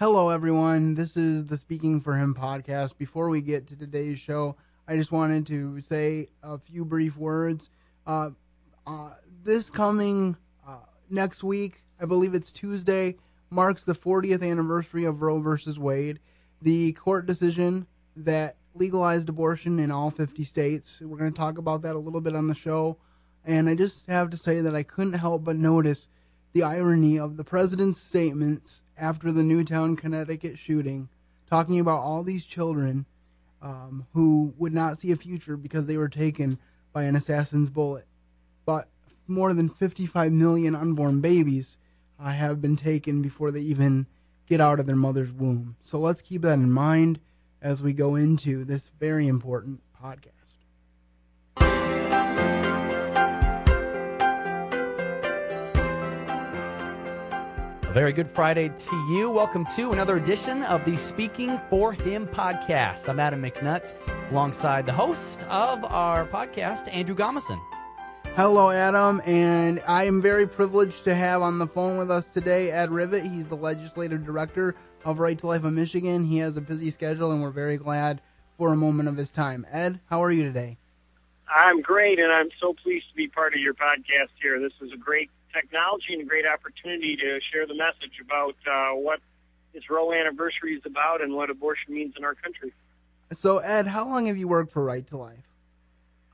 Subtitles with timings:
[0.00, 0.94] Hello, everyone.
[0.94, 2.96] This is the Speaking for Him podcast.
[2.96, 4.56] Before we get to today's show,
[4.88, 7.68] I just wanted to say a few brief words.
[8.06, 8.30] Uh,
[8.86, 9.10] uh,
[9.44, 13.18] this coming uh, next week, I believe it's Tuesday,
[13.50, 16.18] marks the 40th anniversary of Roe versus Wade,
[16.62, 17.86] the court decision
[18.16, 21.02] that legalized abortion in all 50 states.
[21.02, 22.96] We're going to talk about that a little bit on the show.
[23.44, 26.08] And I just have to say that I couldn't help but notice
[26.52, 31.08] the irony of the president's statements after the Newtown, Connecticut shooting,
[31.48, 33.06] talking about all these children
[33.62, 36.58] um, who would not see a future because they were taken
[36.92, 38.06] by an assassin's bullet.
[38.64, 38.88] But
[39.26, 41.78] more than 55 million unborn babies
[42.18, 44.06] uh, have been taken before they even
[44.46, 45.76] get out of their mother's womb.
[45.82, 47.20] So let's keep that in mind
[47.62, 50.39] as we go into this very important podcast.
[57.90, 59.28] A very good Friday to you.
[59.32, 63.08] Welcome to another edition of the Speaking for Him podcast.
[63.08, 63.92] I'm Adam McNutt
[64.30, 67.60] alongside the host of our podcast, Andrew Gomison.
[68.36, 72.70] Hello, Adam, and I am very privileged to have on the phone with us today
[72.70, 73.24] Ed Rivet.
[73.24, 76.24] He's the legislative director of Right to Life of Michigan.
[76.24, 78.20] He has a busy schedule, and we're very glad
[78.56, 79.66] for a moment of his time.
[79.68, 80.78] Ed, how are you today?
[81.52, 84.60] I'm great, and I'm so pleased to be part of your podcast here.
[84.60, 88.94] This is a great technology and a great opportunity to share the message about uh,
[88.96, 89.20] what
[89.72, 92.72] this Roe anniversary is about and what abortion means in our country.
[93.32, 95.46] So, Ed, how long have you worked for Right to Life?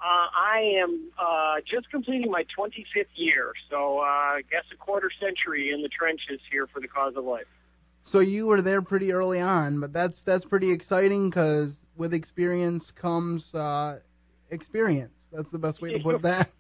[0.01, 5.11] Uh, I am uh, just completing my 25th year, so uh, I guess a quarter
[5.21, 7.47] century in the trenches here for the cause of life.
[8.03, 12.93] So you were there pretty early on, but that's that's pretty exciting because with experience
[12.93, 13.99] comes uh,
[14.51, 15.27] experience.
[15.33, 16.51] That's the best way to put that.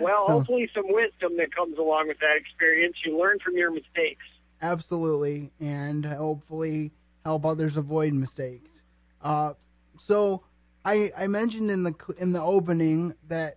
[0.00, 2.96] Well, so, hopefully some wisdom that comes along with that experience.
[3.04, 4.24] You learn from your mistakes.
[4.62, 6.92] Absolutely, and hopefully
[7.24, 8.80] help others avoid mistakes.
[9.22, 9.52] Uh,
[9.98, 10.42] so
[10.84, 13.56] I I mentioned in the in the opening that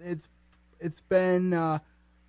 [0.00, 0.28] it's
[0.80, 1.78] it's been uh,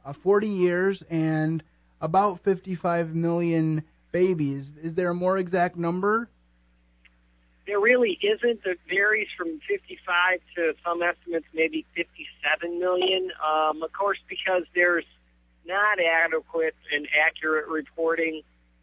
[0.06, 1.64] uh, 40 years and
[2.02, 4.74] about 55 million babies.
[4.82, 6.30] Is there a more exact number?
[7.66, 8.60] There really isn't.
[8.66, 11.86] It varies from 55 to some estimates, maybe
[12.44, 13.32] 57 million.
[13.44, 15.06] Um, of course, because there's
[15.66, 18.42] not adequate and accurate reporting.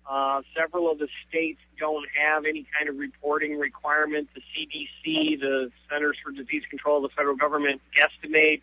[0.08, 4.28] Uh, several of the states don't have any kind of reporting requirement.
[4.34, 8.62] The CDC, the Centers for Disease Control, the federal government guesstimates.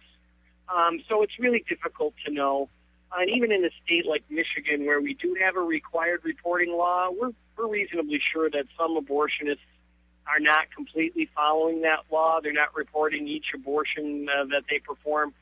[0.73, 2.69] Um, so it's really difficult to know.
[3.15, 7.09] And even in a state like Michigan, where we do have a required reporting law,
[7.11, 9.59] we're, we're reasonably sure that some abortionists
[10.27, 12.39] are not completely following that law.
[12.41, 15.33] They're not reporting each abortion uh, that they perform.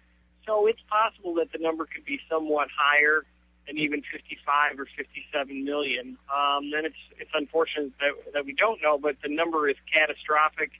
[0.45, 3.23] So it's possible that the number could be somewhat higher
[3.66, 6.17] than even 55 or 57 million.
[6.27, 10.71] Um, then it's it's unfortunate that, that we don't know, but the number is catastrophic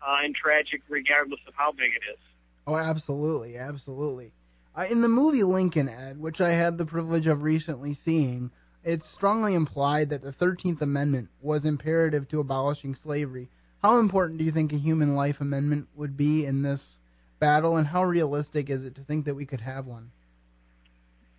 [0.00, 2.18] uh, and tragic regardless of how big it is.
[2.66, 4.32] Oh, absolutely, absolutely.
[4.74, 8.50] Uh, in the movie Lincoln, Ed, which I had the privilege of recently seeing,
[8.84, 13.48] it's strongly implied that the 13th Amendment was imperative to abolishing slavery.
[13.82, 17.00] How important do you think a human life amendment would be in this
[17.40, 20.12] battle, and how realistic is it to think that we could have one?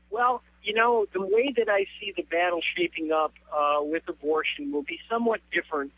[0.09, 4.71] Well, you know, the way that I see the battle shaping up uh, with abortion
[4.71, 5.91] will be somewhat different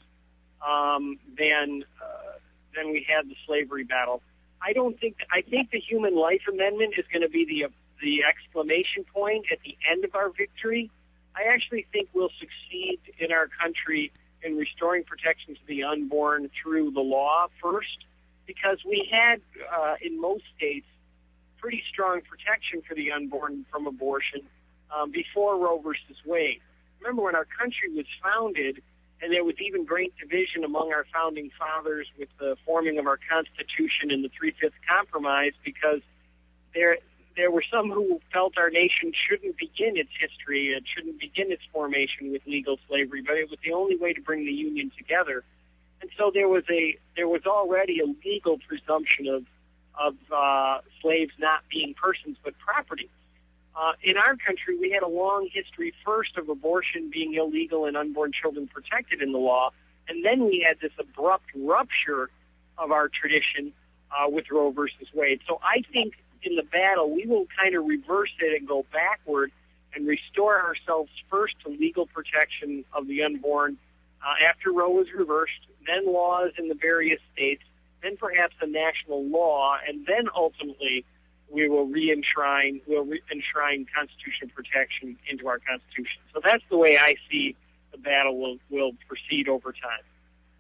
[0.66, 2.38] um, than uh,
[2.76, 4.22] than we had the slavery battle.
[4.62, 8.24] I don't think I think the Human Life Amendment is going to be the the
[8.24, 10.90] exclamation point at the end of our victory.
[11.36, 16.92] I actually think we'll succeed in our country in restoring protection to the unborn through
[16.92, 18.06] the law first,
[18.46, 19.42] because we had
[19.74, 20.86] uh, in most states
[21.58, 24.42] pretty strong protection for the unborn from abortion
[24.96, 26.62] um, before Roe versus Wade.
[27.02, 28.82] Remember when our country was founded,
[29.22, 33.20] and there was even great division among our founding fathers with the forming of our
[33.30, 36.02] Constitution and the Three-Fifth Compromise because
[36.74, 36.98] there
[37.36, 41.64] there were some who felt our nation shouldn't begin its history, it shouldn't begin its
[41.72, 45.44] formation with legal slavery, but it was the only way to bring the Union together.
[46.02, 49.46] And so there was a there was already a legal presumption of
[50.00, 53.10] of uh, slaves not being persons but property.
[53.76, 57.98] Uh, in our country, we had a long history first of abortion being illegal and
[57.98, 59.72] unborn children protected in the law,
[60.08, 62.30] and then we had this abrupt rupture
[62.78, 63.74] of our tradition
[64.12, 65.42] uh, with Roe versus Wade.
[65.48, 66.14] So I think
[66.46, 69.52] in the battle, we will kind of reverse it and go backward
[69.94, 73.78] and restore ourselves first to legal protection of the unborn
[74.26, 77.62] uh, after Roe was reversed, then laws in the various states,
[78.02, 81.06] then perhaps a national law, and then ultimately
[81.52, 86.22] we will re-enshrine, we'll re-enshrine constitutional protection into our Constitution.
[86.34, 87.56] So that's the way I see
[87.92, 90.04] the battle will will proceed over time.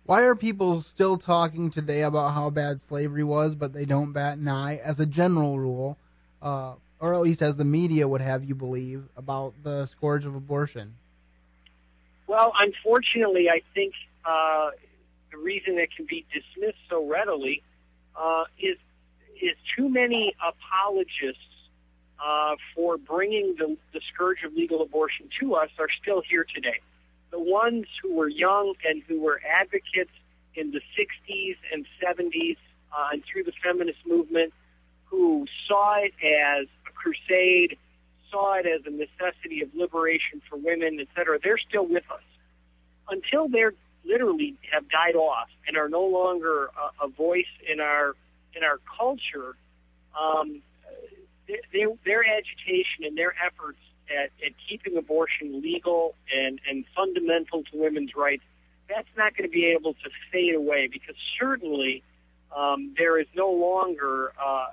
[0.05, 4.37] Why are people still talking today about how bad slavery was, but they don't bat
[4.37, 5.97] an eye, as a general rule,
[6.43, 10.35] uh, or at least as the media would have you believe, about the scourge of
[10.35, 10.93] abortion?
[12.27, 13.93] Well, unfortunately, I think
[14.23, 14.71] uh,
[15.31, 17.63] the reason it can be dismissed so readily
[18.15, 18.77] uh, is
[19.41, 21.41] is too many apologists
[22.23, 26.79] uh, for bringing the, the scourge of legal abortion to us are still here today.
[27.31, 30.11] The ones who were young and who were advocates
[30.55, 32.57] in the 60s and 70s
[32.97, 34.53] uh, and through the feminist movement,
[35.05, 37.77] who saw it as a crusade,
[38.31, 42.23] saw it as a necessity of liberation for women, etc., they're still with us.
[43.09, 43.73] Until they're
[44.05, 48.15] literally have died off and are no longer a, a voice in our
[48.55, 49.55] in our culture,
[50.19, 50.61] um,
[51.47, 57.77] their, their agitation and their efforts at, at keeping abortion legal and, and fundamental to
[57.77, 58.43] women's rights,
[58.87, 62.03] that's not going to be able to fade away because certainly
[62.55, 64.67] um, there is no longer uh,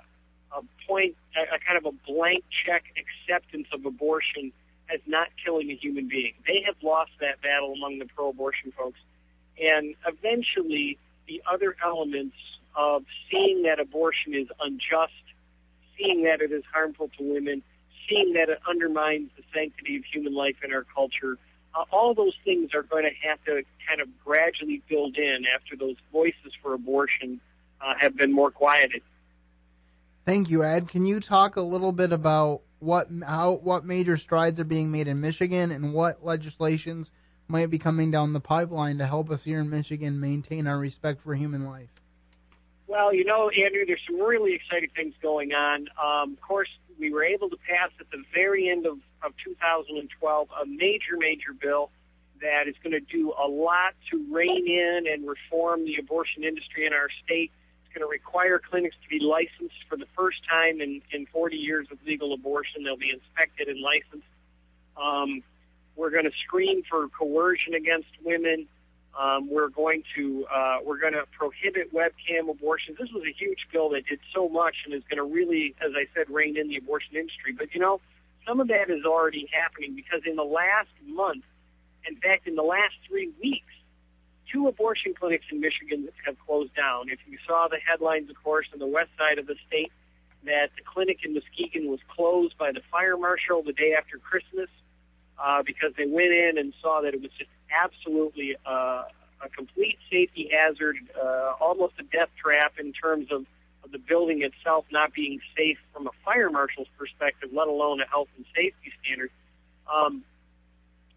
[0.55, 4.51] a point, a, a kind of a blank check acceptance of abortion
[4.93, 6.33] as not killing a human being.
[6.45, 8.99] They have lost that battle among the pro-abortion folks.
[9.61, 10.97] And eventually,
[11.27, 12.35] the other elements
[12.75, 15.13] of seeing that abortion is unjust,
[16.03, 17.63] seeing that it is harmful to women,
[18.09, 21.37] seeing that it undermines the sanctity of human life in our culture,
[21.75, 25.75] uh, all those things are going to have to kind of gradually build in after
[25.75, 27.39] those voices for abortion
[27.81, 29.01] uh, have been more quieted.
[30.25, 30.87] Thank you, Ed.
[30.87, 35.07] Can you talk a little bit about what how what major strides are being made
[35.07, 37.11] in Michigan and what legislations
[37.47, 41.21] might be coming down the pipeline to help us here in Michigan maintain our respect
[41.21, 42.02] for human life?
[42.93, 45.87] Well, you know, Andrew, there's some really exciting things going on.
[45.97, 46.69] Um, of course,
[46.99, 51.53] we were able to pass at the very end of, of 2012 a major, major
[51.59, 51.89] bill
[52.39, 56.85] that is going to do a lot to rein in and reform the abortion industry
[56.85, 57.51] in our state.
[57.83, 61.57] It's going to require clinics to be licensed for the first time in, in 40
[61.57, 62.83] years of legal abortion.
[62.83, 64.27] They'll be inspected and licensed.
[65.01, 65.41] Um,
[65.95, 68.67] we're going to screen for coercion against women.
[69.19, 72.97] Um, we're going to uh, we're going to prohibit webcam abortions.
[72.99, 75.91] This was a huge bill that did so much and is going to really, as
[75.95, 77.53] I said, rein in the abortion industry.
[77.53, 78.01] But you know,
[78.47, 81.43] some of that is already happening because in the last month,
[82.07, 83.73] in fact, in the last three weeks,
[84.51, 87.09] two abortion clinics in Michigan have closed down.
[87.09, 89.91] If you saw the headlines, of course, on the west side of the state,
[90.45, 94.69] that the clinic in Muskegon was closed by the fire marshal the day after Christmas
[95.37, 99.03] uh, because they went in and saw that it was just absolutely uh,
[99.41, 103.45] a complete safety hazard, uh, almost a death trap in terms of,
[103.83, 108.07] of the building itself not being safe from a fire marshal's perspective, let alone a
[108.07, 109.31] health and safety standard.
[109.93, 110.23] Um,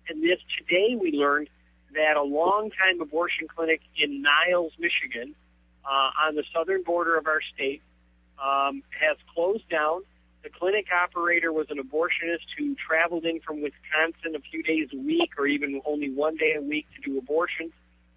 [0.09, 1.49] and this today we learned
[1.95, 5.35] that a long-time abortion clinic in Niles, Michigan,
[5.85, 7.83] uh, on the southern border of our state,
[8.43, 10.03] um, has closed down
[10.47, 14.97] the clinic operator was an abortionist who traveled in from Wisconsin a few days a
[14.97, 17.73] week or even only one day a week to do abortions.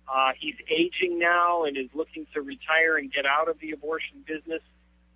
[0.08, 4.24] Uh, he's aging now and is looking to retire and get out of the abortion
[4.28, 4.62] business.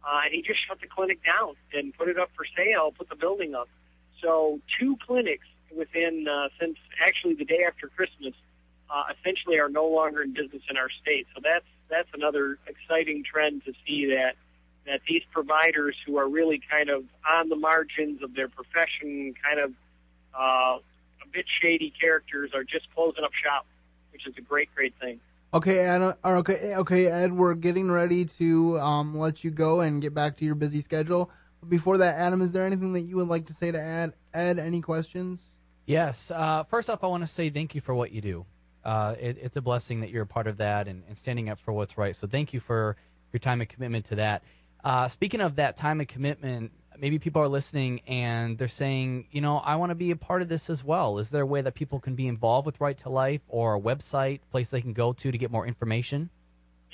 [0.03, 3.09] Uh, and he just shut the clinic down and put it up for sale, put
[3.09, 3.69] the building up.
[4.19, 8.33] So two clinics within, uh, since actually the day after Christmas,
[8.89, 11.27] uh, essentially are no longer in business in our state.
[11.35, 14.33] So that's, that's another exciting trend to see that
[14.85, 19.59] that these providers who are really kind of on the margins of their profession, kind
[19.59, 19.71] of
[20.37, 23.65] uh, a bit shady characters, are just closing up shop,
[24.11, 25.19] which is a great, great thing.
[25.53, 26.01] Okay, Ed.
[26.01, 27.31] Uh, okay, okay, Ed.
[27.31, 31.29] We're getting ready to um, let you go and get back to your busy schedule.
[31.59, 34.13] But before that, Adam, is there anything that you would like to say to Ed?
[34.33, 35.51] Ed, any questions?
[35.85, 36.31] Yes.
[36.31, 38.45] Uh, first off, I want to say thank you for what you do.
[38.83, 41.59] Uh, it, it's a blessing that you're a part of that and, and standing up
[41.59, 42.15] for what's right.
[42.15, 42.97] So thank you for
[43.31, 44.43] your time and commitment to that.
[44.83, 49.41] Uh, speaking of that time and commitment, maybe people are listening and they're saying, you
[49.41, 51.19] know, I want to be a part of this as well.
[51.19, 53.79] Is there a way that people can be involved with Right to Life or a
[53.79, 56.29] website, place they can go to to get more information?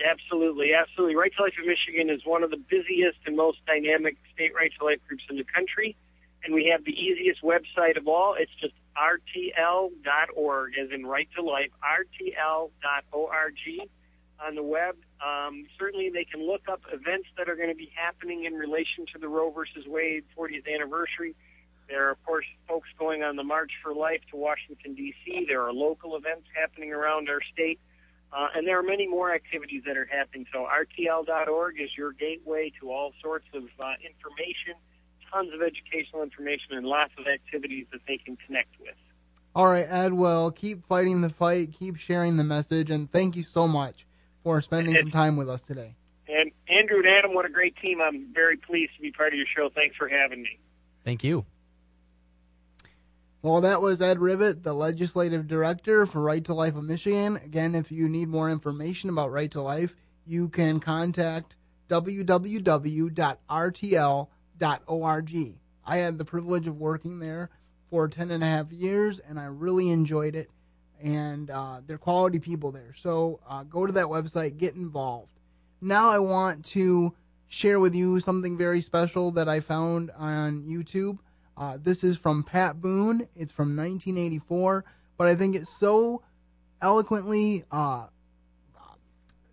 [0.06, 1.16] Absolutely, absolutely.
[1.16, 4.72] Right to Life of Michigan is one of the busiest and most dynamic state right
[4.80, 5.96] to life groups in the country.
[6.44, 8.36] And we have the easiest website of all.
[8.36, 12.70] It's just rtl.org, as in right to life, rtl.org
[14.46, 14.96] on the web.
[15.26, 19.06] Um, certainly, they can look up events that are going to be happening in relation
[19.14, 21.36] to the Roe versus Wade 40th anniversary.
[21.88, 25.46] There are, of course, folks going on the March for Life to Washington, D.C.
[25.48, 27.80] There are local events happening around our state.
[28.32, 30.46] Uh, and there are many more activities that are happening.
[30.54, 34.76] So RTL.org is your gateway to all sorts of uh, information,
[35.34, 38.94] tons of educational information, and lots of activities that they can connect with.
[39.56, 41.74] All right, Adwell, keep fighting the fight.
[41.74, 44.06] Keep sharing the message, and thank you so much
[44.50, 45.94] for spending some time with us today.
[46.28, 48.02] And Andrew and Adam, what a great team!
[48.02, 49.70] I'm very pleased to be part of your show.
[49.70, 50.58] Thanks for having me.
[51.06, 51.46] Thank you.
[53.44, 57.38] Well, that was Ed Rivet, the legislative director for Right to Life of Michigan.
[57.38, 61.56] Again, if you need more information about Right to Life, you can contact
[61.88, 63.10] www.rtl.org.
[65.86, 67.52] I had the privilege of working there
[67.92, 70.50] for 10 and a half years, and I really enjoyed it.
[71.02, 72.94] And uh, they're quality people there.
[72.94, 75.32] So uh, go to that website, get involved.
[75.82, 77.14] Now I want to
[77.48, 81.20] share with you something very special that I found on YouTube.
[81.58, 83.28] Uh, this is from Pat Boone.
[83.36, 84.86] It's from 1984,
[85.18, 86.22] but I think it so
[86.82, 88.08] eloquently uh,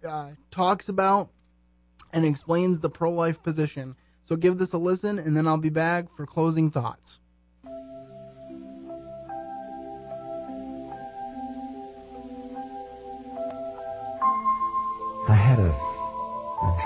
[0.07, 1.31] uh, talks about
[2.13, 3.97] and explains the pro life position.
[4.27, 7.21] So give this a listen, and then I'll be back for closing thoughts.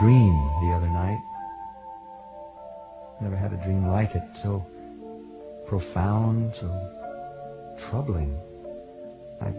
[0.00, 1.20] Dream the other night.
[3.20, 4.22] Never had a dream like it.
[4.42, 4.64] So
[5.68, 6.66] profound, so
[7.90, 8.34] troubling.
[9.42, 9.52] I,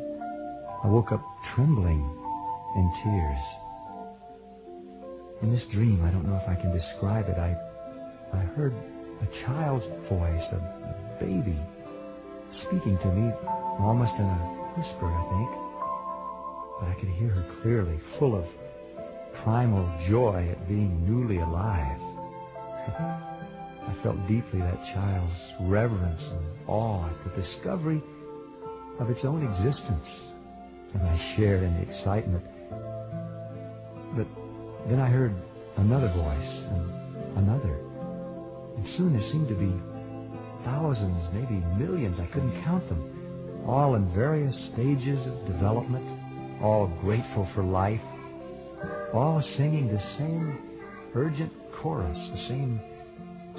[0.84, 2.02] I woke up trembling
[2.76, 3.44] in tears.
[5.44, 7.38] In this dream, I don't know if I can describe it.
[7.38, 7.56] I,
[8.34, 8.74] I heard
[9.22, 11.60] a child's voice, a, a baby,
[12.66, 13.32] speaking to me
[13.80, 15.50] almost in a whisper, I think.
[16.80, 18.46] But I could hear her clearly, full of
[19.44, 22.00] primal joy at being newly alive.
[23.82, 28.02] I felt deeply that child's reverence and awe at the discovery
[29.00, 30.08] of its own existence,
[30.94, 32.46] and I shared in the excitement.
[34.16, 34.28] But
[34.88, 35.34] then I heard
[35.78, 37.80] another voice and another,
[38.78, 39.74] and soon there seemed to be
[40.66, 46.06] thousands, maybe millions, I couldn't count them, all in various stages of development,
[46.62, 48.02] all grateful for life,
[49.14, 50.58] all singing the same
[51.16, 52.80] urgent chorus, the same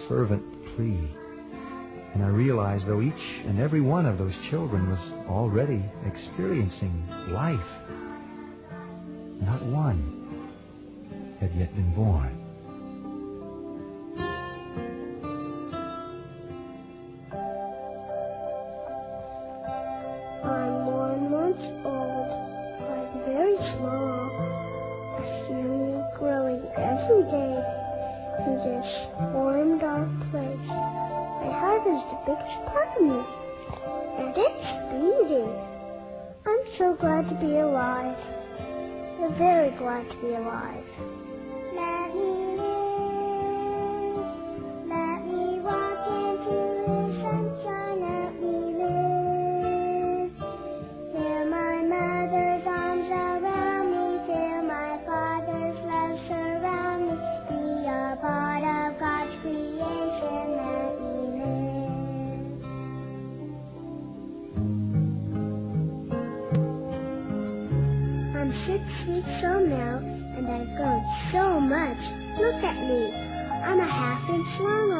[0.08, 0.42] fervent
[0.74, 1.08] plea.
[2.14, 3.14] And I realized though each
[3.46, 7.60] and every one of those children was already experiencing life,
[9.40, 10.48] not one
[11.40, 12.41] had yet been born.
[37.02, 38.16] Glad to be alive.
[39.20, 40.84] I'm very glad to be alive.
[72.64, 73.10] At me.
[73.64, 74.92] I'm a half inch long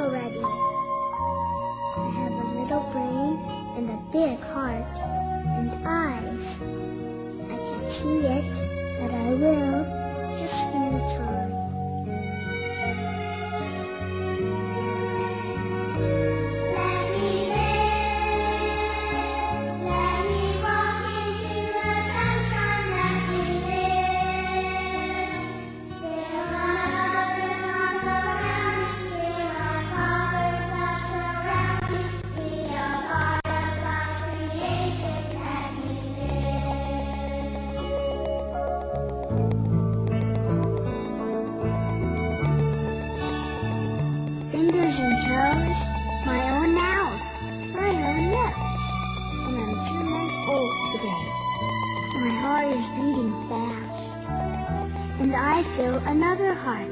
[53.49, 55.21] fast.
[55.21, 56.91] And I feel another heart,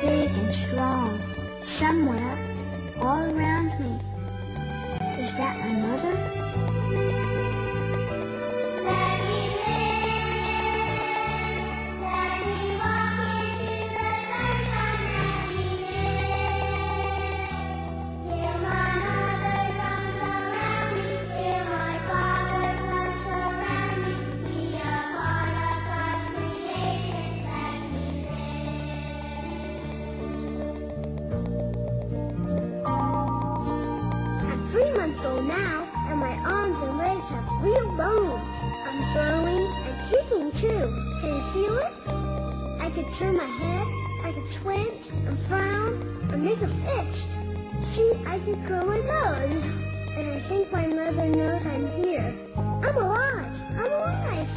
[0.00, 1.20] big and strong,
[1.78, 2.48] somewhere
[3.00, 3.94] all around me.
[5.22, 7.17] Is that my mother?
[46.62, 47.28] A fist.
[47.94, 49.62] See, I could grow my nose.
[50.18, 52.34] And I think my mother knows I'm here.
[52.56, 53.46] I'm alive.
[53.78, 54.48] I'm alive.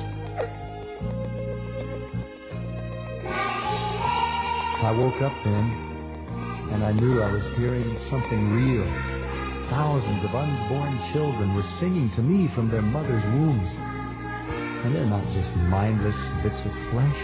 [4.81, 5.65] I woke up then,
[6.73, 8.83] and I knew I was hearing something real.
[9.69, 13.69] Thousands of unborn children were singing to me from their mother's wombs.
[14.83, 17.19] And they're not just mindless bits of flesh.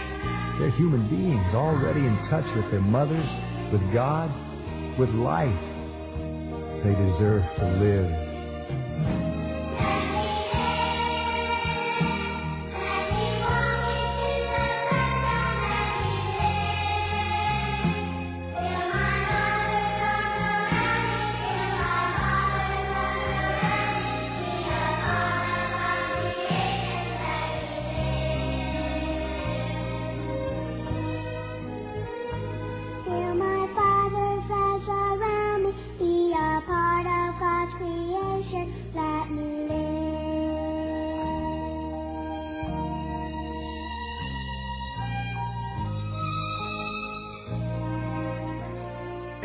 [0.60, 3.26] They're human beings already in touch with their mothers,
[3.72, 4.30] with God,
[4.98, 5.60] with life.
[6.82, 8.27] They deserve to live.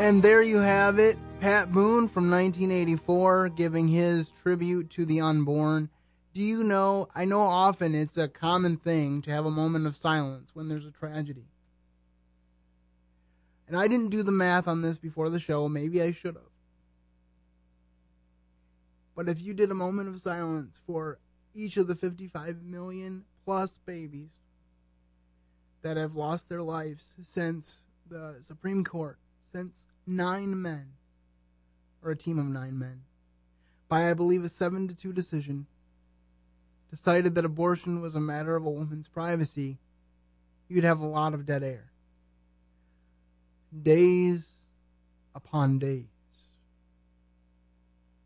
[0.04, 1.18] And there you have it.
[1.40, 5.90] Pat Boone from 1984 giving his tribute to the unborn.
[6.34, 7.08] Do you know?
[7.16, 10.86] I know often it's a common thing to have a moment of silence when there's
[10.86, 11.46] a tragedy.
[13.66, 15.70] And I didn't do the math on this before the show.
[15.70, 16.52] Maybe I should have.
[19.16, 21.18] But if you did a moment of silence for
[21.56, 24.42] each of the 55 million plus babies
[25.82, 29.18] that have lost their lives since the Supreme Court,
[29.50, 30.94] since nine men,
[32.04, 33.04] or a team of nine men,
[33.88, 35.68] by I believe a 7 to 2 decision,
[36.90, 39.80] decided that abortion was a matter of a woman's privacy,
[40.68, 41.92] you'd have a lot of dead air.
[43.82, 44.54] Days
[45.34, 46.06] upon days.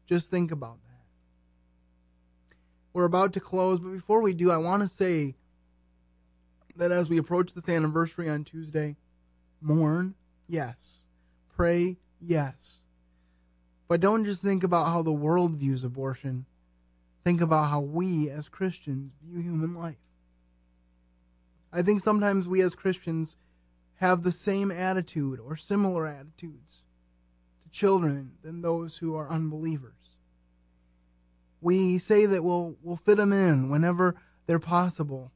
[0.06, 2.56] Just think about that.
[2.94, 5.36] We're about to close, but before we do, I want to say
[6.76, 8.96] that as we approach this anniversary on Tuesday,
[9.62, 10.16] mourn,
[10.48, 11.04] yes.
[11.58, 12.82] Pray, yes.
[13.88, 16.46] But don't just think about how the world views abortion.
[17.24, 19.98] Think about how we as Christians view human life.
[21.74, 23.38] I think sometimes we as Christians
[23.96, 26.84] have the same attitude or similar attitudes
[27.64, 30.20] to children than those who are unbelievers.
[31.60, 34.16] We say that we'll, we'll fit them in whenever
[34.46, 35.32] they're possible,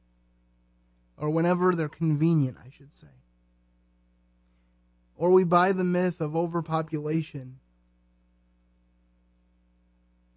[1.16, 3.08] or whenever they're convenient, I should say.
[5.22, 7.60] Or we buy the myth of overpopulation.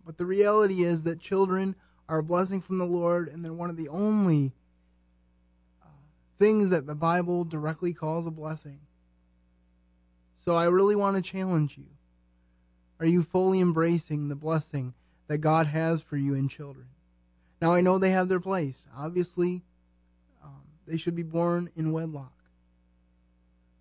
[0.05, 1.75] But the reality is that children
[2.07, 4.53] are a blessing from the Lord, and they're one of the only
[5.83, 5.87] uh,
[6.37, 8.79] things that the Bible directly calls a blessing.
[10.35, 11.87] So I really want to challenge you.
[12.99, 14.93] Are you fully embracing the blessing
[15.25, 16.85] that God has for you in children?
[17.59, 18.85] Now, I know they have their place.
[18.95, 19.63] Obviously,
[20.43, 22.33] um, they should be born in wedlock.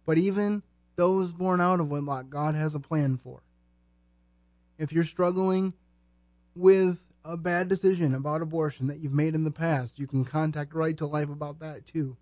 [0.07, 0.63] But even
[0.97, 3.43] those born out of wedlock, God has a plan for.
[4.79, 5.75] If you're struggling
[6.55, 10.75] with a bad decision about abortion that you've made in the past, you can contact
[10.75, 12.17] Right to Life about that too.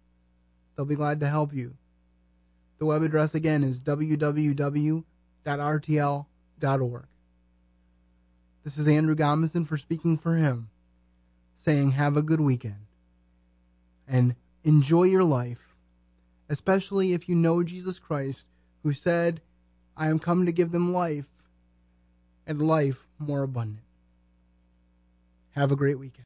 [0.77, 1.77] They'll be glad to help you.
[2.79, 5.05] The web address again is www.rtl.org.
[8.65, 10.71] This is Andrew Gomison for Speaking for Him,
[11.57, 12.87] saying have a good weekend
[14.09, 15.75] and enjoy your life,
[16.49, 18.47] especially if you know Jesus Christ,
[18.83, 19.41] who said,
[19.97, 21.29] I am come to give them life
[22.47, 23.85] and life more abundant.
[25.53, 26.21] Have a great weekend.